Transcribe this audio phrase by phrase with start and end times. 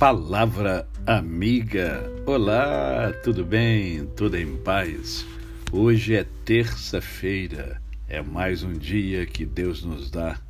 [0.00, 2.10] Palavra Amiga.
[2.24, 4.06] Olá, tudo bem?
[4.16, 5.26] Tudo em paz?
[5.70, 10.40] Hoje é terça-feira, é mais um dia que Deus nos dá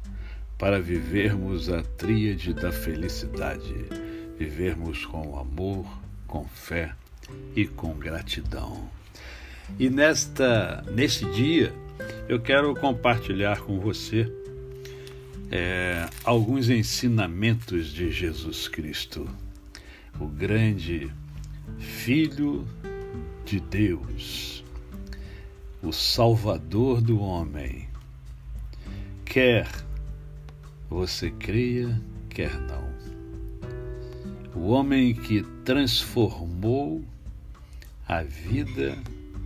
[0.57, 3.75] para vivermos a tríade da felicidade,
[4.39, 5.85] vivermos com amor,
[6.29, 6.93] com fé
[7.57, 8.89] e com gratidão.
[9.81, 11.73] E nesta neste dia
[12.29, 14.33] eu quero compartilhar com você
[15.51, 19.29] é, alguns ensinamentos de Jesus Cristo,
[20.19, 21.13] o grande
[21.79, 22.67] Filho
[23.45, 24.65] de Deus,
[25.83, 27.89] o Salvador do homem.
[29.25, 29.67] Quer
[30.91, 32.91] você creia, quer não.
[34.55, 37.05] O homem que transformou
[38.09, 38.99] a vida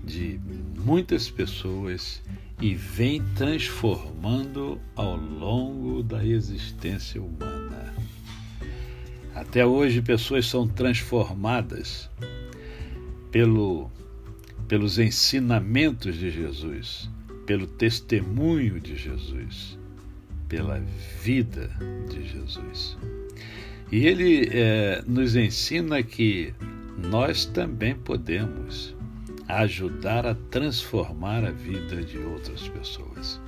[0.03, 0.41] de
[0.83, 2.23] muitas pessoas
[2.61, 7.95] e vem transformando ao longo da existência humana.
[9.35, 12.09] Até hoje, pessoas são transformadas
[13.31, 13.91] pelo,
[14.69, 17.11] pelos ensinamentos de Jesus,
[17.45, 19.77] pelo testemunho de Jesus,
[20.49, 20.81] pela
[21.21, 21.69] vida
[22.09, 22.97] de Jesus.
[23.91, 26.55] E ele é, nos ensina que
[26.97, 28.94] nós também podemos
[29.49, 33.41] ajudar a transformar a vida de outras pessoas.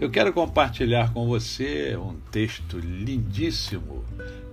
[0.00, 4.04] Eu quero compartilhar com você um texto lindíssimo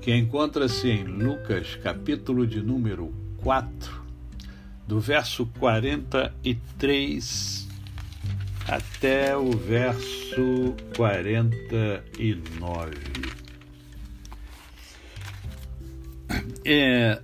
[0.01, 4.03] que encontra-se em Lucas, capítulo de número 4,
[4.87, 7.67] do verso 43
[8.67, 12.95] até o verso 49.
[16.63, 17.19] É,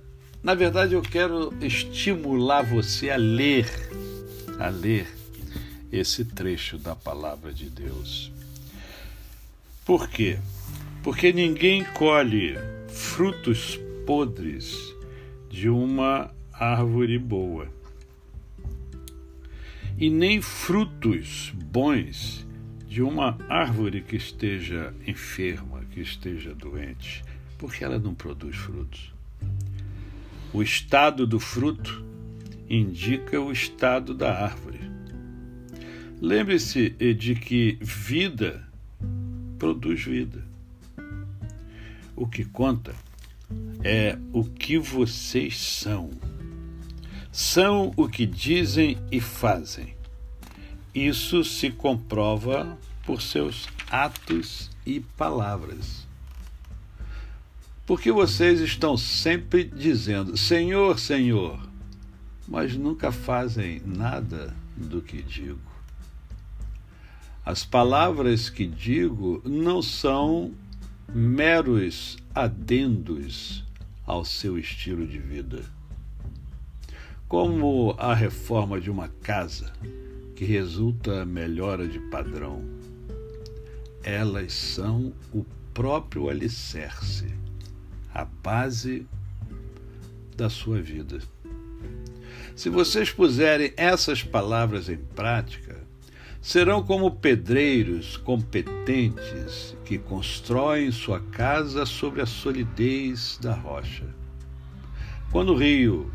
[0.46, 3.68] na verdade, eu quero estimular você a ler,
[4.60, 5.12] a ler
[5.90, 8.30] esse trecho da palavra de Deus.
[9.84, 10.38] Por quê?
[11.02, 12.54] Porque ninguém colhe
[12.86, 14.72] frutos podres
[15.50, 17.68] de uma árvore boa,
[19.98, 22.46] e nem frutos bons
[22.86, 27.24] de uma árvore que esteja enferma, que esteja doente,
[27.58, 29.15] porque ela não produz frutos.
[30.56, 32.02] O estado do fruto
[32.66, 34.80] indica o estado da árvore.
[36.18, 38.66] Lembre-se de que vida
[39.58, 40.42] produz vida.
[42.16, 42.94] O que conta
[43.84, 46.10] é o que vocês são.
[47.30, 49.94] São o que dizem e fazem.
[50.94, 56.05] Isso se comprova por seus atos e palavras.
[57.86, 61.60] Porque vocês estão sempre dizendo: Senhor, Senhor,
[62.48, 65.60] mas nunca fazem nada do que digo.
[67.44, 70.52] As palavras que digo não são
[71.08, 73.64] meros adendos
[74.04, 75.64] ao seu estilo de vida.
[77.28, 79.72] Como a reforma de uma casa
[80.34, 82.64] que resulta melhora de padrão,
[84.02, 87.45] elas são o próprio alicerce
[88.16, 89.06] a base
[90.34, 91.18] da sua vida.
[92.54, 95.76] Se vocês puserem essas palavras em prática,
[96.40, 104.06] serão como pedreiros competentes que constroem sua casa sobre a solidez da rocha.
[105.30, 106.10] Quando o rio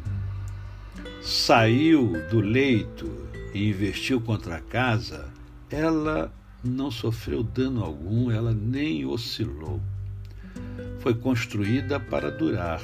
[1.21, 5.31] saiu do leito e investiu contra a casa,
[5.69, 6.33] ela
[6.63, 9.79] não sofreu dano algum, ela nem oscilou
[11.01, 12.81] foi construída para durar.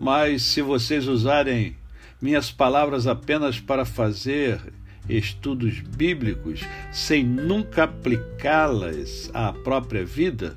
[0.00, 1.76] Mas se vocês usarem
[2.22, 4.60] minhas palavras apenas para fazer
[5.08, 6.60] estudos bíblicos
[6.92, 10.56] sem nunca aplicá-las à própria vida,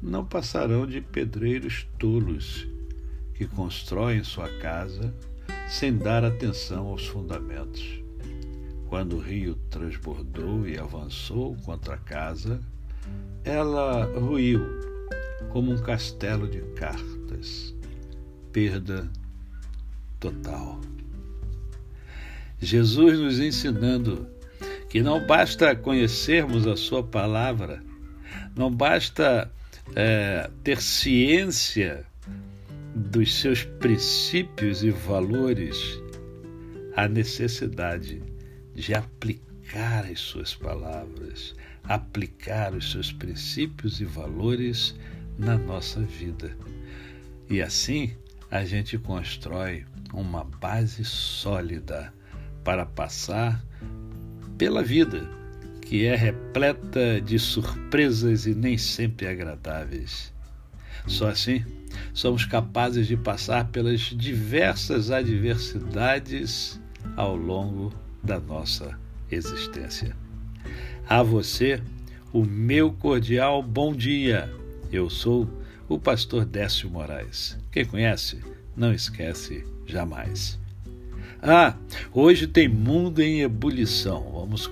[0.00, 2.66] não passarão de pedreiros tolos
[3.34, 5.12] que constroem sua casa
[5.68, 8.00] sem dar atenção aos fundamentos.
[8.88, 12.60] Quando o rio transbordou e avançou contra a casa,
[13.44, 14.97] ela ruiu
[15.50, 17.74] como um castelo de cartas.
[18.52, 19.08] Perda
[20.18, 20.80] total.
[22.60, 24.28] Jesus nos ensinando
[24.88, 27.82] que não basta conhecermos a Sua palavra,
[28.56, 29.50] não basta
[29.94, 32.04] é, ter ciência
[32.94, 36.00] dos seus princípios e valores,
[36.96, 38.22] a necessidade
[38.74, 41.54] de aplicar as Suas palavras,
[41.84, 44.94] aplicar os seus princípios e valores
[45.38, 46.56] na nossa vida.
[47.48, 48.12] E assim
[48.50, 52.12] a gente constrói uma base sólida
[52.64, 53.64] para passar
[54.56, 55.28] pela vida,
[55.82, 60.32] que é repleta de surpresas e nem sempre agradáveis.
[61.06, 61.64] Só assim
[62.12, 66.80] somos capazes de passar pelas diversas adversidades
[67.16, 67.92] ao longo
[68.22, 68.98] da nossa
[69.30, 70.14] existência.
[71.08, 71.80] A você,
[72.32, 74.52] o meu cordial bom dia.
[74.90, 75.46] Eu sou
[75.86, 77.58] o pastor Décio Moraes.
[77.70, 78.42] Quem conhece,
[78.74, 80.58] não esquece jamais.
[81.42, 81.76] Ah,
[82.12, 84.32] hoje tem Mundo em Ebulição.
[84.32, 84.66] Vamos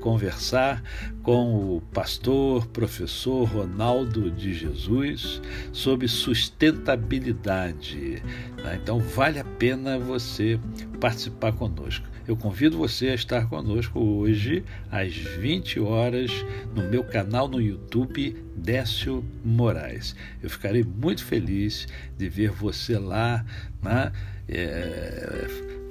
[0.00, 0.82] conversar
[1.22, 8.22] com o pastor, professor Ronaldo de Jesus sobre sustentabilidade.
[8.56, 8.80] Né?
[8.82, 10.58] Então, vale a pena você
[10.98, 12.06] participar conosco.
[12.28, 16.30] Eu convido você a estar conosco hoje às 20 horas
[16.74, 20.14] no meu canal no YouTube Décio Moraes.
[20.42, 21.88] Eu ficarei muito feliz
[22.18, 23.46] de ver você lá,
[23.82, 24.12] né?
[24.46, 25.46] É,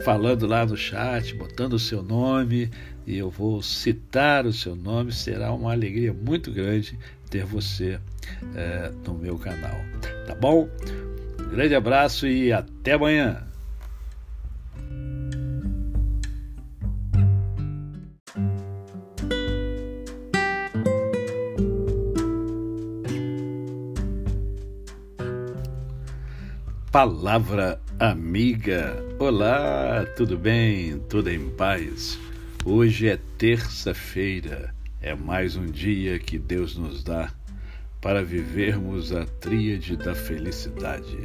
[0.06, 2.70] falando lá no chat, botando o seu nome,
[3.08, 5.12] e eu vou citar o seu nome.
[5.12, 7.00] Será uma alegria muito grande
[7.32, 8.00] ter você
[8.54, 9.80] é, no meu canal.
[10.28, 10.70] Tá bom?
[11.40, 13.47] Um grande abraço e até amanhã.
[26.98, 28.98] Palavra amiga.
[29.20, 30.98] Olá, tudo bem?
[31.08, 32.18] Tudo em paz?
[32.66, 34.74] Hoje é terça-feira.
[35.00, 37.32] É mais um dia que Deus nos dá
[38.02, 41.16] para vivermos a tríade da felicidade.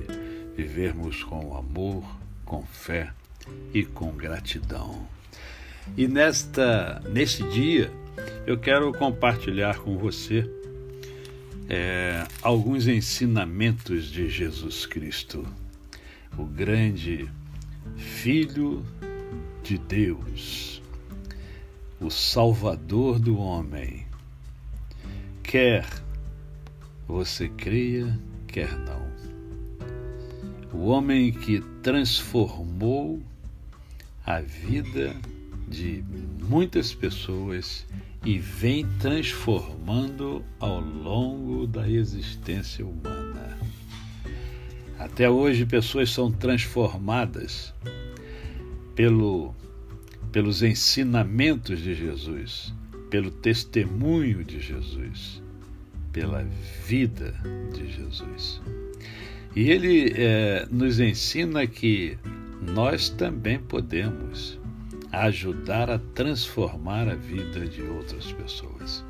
[0.54, 2.04] Vivermos com amor,
[2.44, 3.10] com fé
[3.72, 5.08] e com gratidão.
[5.96, 7.90] E nesta nesse dia
[8.46, 10.46] eu quero compartilhar com você
[11.66, 15.46] é, alguns ensinamentos de Jesus Cristo
[16.38, 17.28] o grande
[17.96, 18.84] Filho
[19.62, 20.82] de Deus,
[22.00, 24.06] o Salvador do homem.
[25.42, 25.84] Quer
[27.06, 29.12] você creia, quer não.
[30.72, 33.22] O homem que transformou
[34.24, 35.14] a vida
[35.68, 36.02] de
[36.48, 37.86] muitas pessoas
[38.24, 43.58] e vem transformando ao longo da existência humana.
[45.02, 47.74] Até hoje, pessoas são transformadas
[48.94, 49.52] pelo,
[50.30, 52.72] pelos ensinamentos de Jesus,
[53.10, 55.42] pelo testemunho de Jesus,
[56.12, 56.46] pela
[56.86, 57.34] vida
[57.74, 58.60] de Jesus.
[59.56, 62.16] E ele é, nos ensina que
[62.60, 64.56] nós também podemos
[65.10, 69.04] ajudar a transformar a vida de outras pessoas.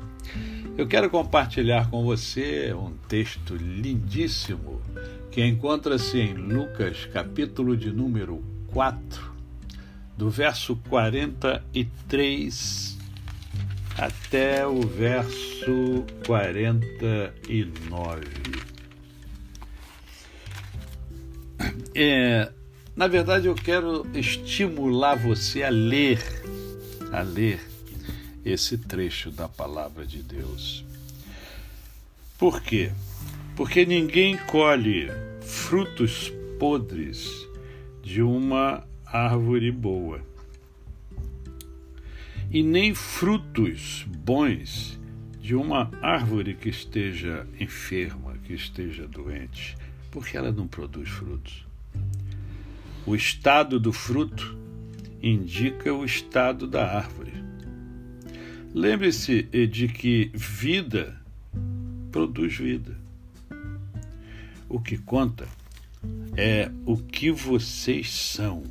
[0.75, 4.81] Eu quero compartilhar com você um texto lindíssimo
[5.33, 9.33] que encontra-se em Lucas, capítulo de número 4,
[10.15, 12.95] do verso 43
[13.97, 18.27] até o verso 49.
[21.95, 22.51] É,
[22.95, 26.21] na verdade, eu quero estimular você a ler,
[27.11, 27.59] a ler
[28.45, 30.85] esse trecho da palavra de Deus.
[32.37, 32.91] Por quê?
[33.55, 35.09] Porque ninguém colhe
[35.41, 37.47] frutos podres
[38.01, 40.21] de uma árvore boa,
[42.49, 44.99] e nem frutos bons
[45.41, 49.75] de uma árvore que esteja enferma, que esteja doente,
[50.11, 51.65] porque ela não produz frutos.
[53.05, 54.57] O estado do fruto
[55.21, 57.33] indica o estado da árvore.
[58.73, 61.21] Lembre-se de que vida
[62.11, 63.02] produz vida.
[64.73, 65.47] O que conta
[66.35, 68.63] é o que vocês são.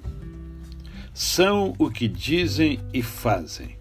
[1.15, 3.79] São o que dizem e fazem.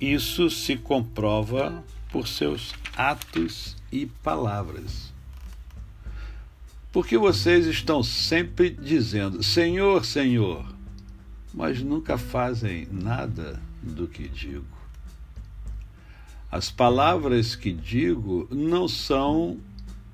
[0.00, 5.12] Isso se comprova por seus atos e palavras.
[6.92, 10.64] Porque vocês estão sempre dizendo: Senhor, Senhor,
[11.52, 14.64] mas nunca fazem nada do que digo.
[16.52, 19.58] As palavras que digo não são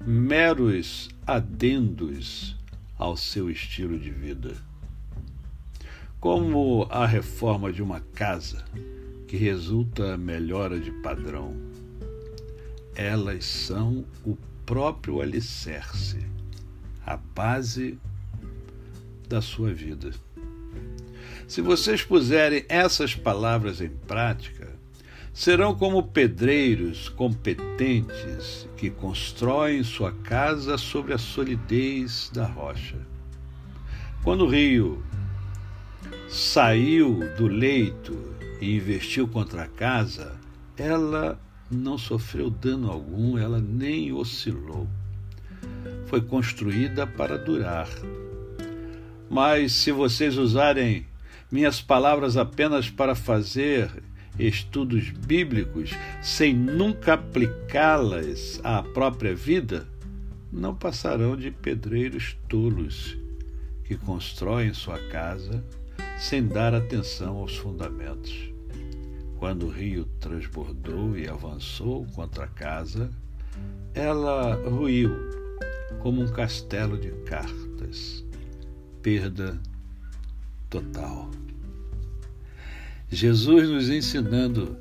[0.06, 2.56] meros adendos
[2.98, 4.56] ao seu estilo de vida.
[6.18, 8.64] Como a reforma de uma casa
[9.28, 11.56] que resulta melhora de padrão.
[12.94, 16.26] Elas são o próprio alicerce,
[17.06, 17.98] a base
[19.28, 20.10] da sua vida.
[21.48, 24.71] Se vocês puserem essas palavras em prática,
[25.32, 32.98] serão como pedreiros competentes que constroem sua casa sobre a solidez da rocha.
[34.22, 35.02] Quando o rio
[36.28, 38.16] saiu do leito
[38.60, 40.38] e investiu contra a casa,
[40.76, 44.86] ela não sofreu dano algum, ela nem oscilou.
[46.06, 47.88] foi construída para durar.
[49.30, 51.06] Mas se vocês usarem
[51.50, 53.90] minhas palavras apenas para fazer
[54.38, 55.90] estudos bíblicos
[56.22, 59.86] sem nunca aplicá-las à própria vida,
[60.50, 63.16] não passarão de pedreiros tolos
[63.84, 65.64] que constroem sua casa
[66.18, 68.52] sem dar atenção aos fundamentos.
[69.38, 73.10] Quando o rio transbordou e avançou contra a casa,
[73.92, 75.10] ela ruiu
[75.98, 78.24] como um castelo de cartas.
[79.02, 79.60] Perda
[80.70, 81.28] total.
[83.12, 84.78] Jesus nos ensinando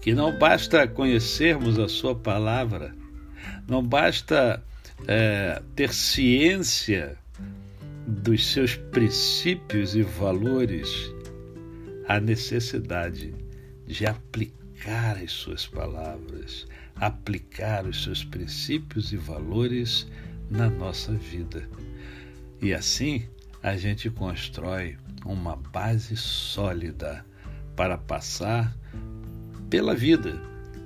[0.00, 2.94] que não basta conhecermos a Sua palavra,
[3.66, 4.62] não basta
[5.08, 7.18] é, ter ciência
[8.06, 11.12] dos seus princípios e valores,
[12.06, 13.34] a necessidade
[13.88, 20.06] de aplicar as Suas palavras, aplicar os seus princípios e valores
[20.48, 21.68] na nossa vida.
[22.62, 23.24] E assim
[23.60, 27.24] a gente constrói uma base sólida
[27.76, 28.74] para passar
[29.68, 30.40] pela vida,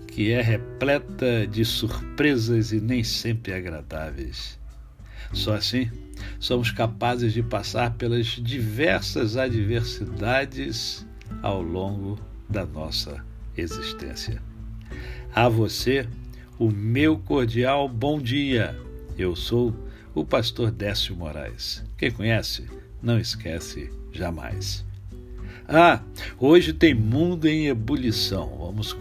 [0.06, 4.58] que é repleta de surpresas e nem sempre agradáveis.
[5.32, 5.90] Só assim
[6.40, 11.06] somos capazes de passar pelas diversas adversidades
[11.42, 12.18] ao longo
[12.48, 13.24] da nossa
[13.56, 14.42] existência.
[15.34, 16.08] A você,
[16.58, 18.76] o meu cordial bom dia.
[19.16, 19.74] Eu sou
[20.14, 21.84] o pastor Décio Moraes.
[21.96, 22.66] Quem conhece,
[23.02, 24.87] não esquece jamais.
[25.70, 26.00] Ah,
[26.40, 28.56] hoje tem Mundo em Ebulição.
[28.58, 28.96] Vamos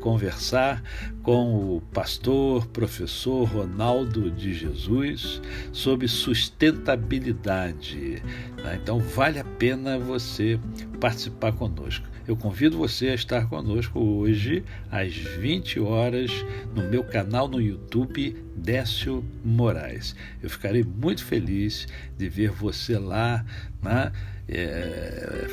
[0.00, 0.80] conversar
[1.20, 8.22] com o pastor, professor Ronaldo de Jesus sobre sustentabilidade.
[8.56, 8.78] Né?
[8.80, 10.60] Então, vale a pena você
[11.00, 12.11] participar conosco.
[12.26, 16.30] Eu convido você a estar conosco hoje às 20 horas
[16.74, 20.14] no meu canal no YouTube Décio Moraes.
[20.40, 21.86] Eu ficarei muito feliz
[22.16, 23.44] de ver você lá,
[23.82, 24.12] né?
[24.48, 25.46] É,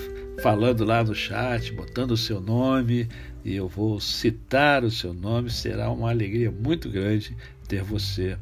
[0.44, 3.08] falando lá no chat, botando o seu nome,
[3.44, 5.50] e eu vou citar o seu nome.
[5.50, 7.36] Será uma alegria muito grande
[7.68, 8.38] ter você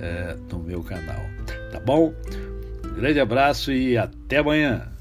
[0.00, 1.24] é, no meu canal.
[1.70, 2.14] Tá bom?
[2.84, 4.95] Um grande abraço e até amanhã.